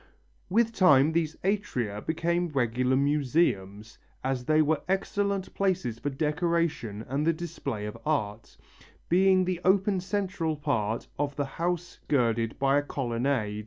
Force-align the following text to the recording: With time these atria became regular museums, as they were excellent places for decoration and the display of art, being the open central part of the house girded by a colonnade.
With 0.49 0.73
time 0.73 1.11
these 1.11 1.35
atria 1.43 2.03
became 2.03 2.49
regular 2.49 2.95
museums, 2.95 3.99
as 4.23 4.45
they 4.45 4.59
were 4.59 4.81
excellent 4.89 5.53
places 5.53 5.99
for 5.99 6.09
decoration 6.09 7.05
and 7.07 7.23
the 7.27 7.33
display 7.33 7.85
of 7.85 7.99
art, 8.03 8.57
being 9.09 9.45
the 9.45 9.61
open 9.63 9.99
central 9.99 10.55
part 10.55 11.07
of 11.19 11.35
the 11.35 11.45
house 11.45 11.99
girded 12.07 12.57
by 12.57 12.79
a 12.79 12.81
colonnade. 12.81 13.59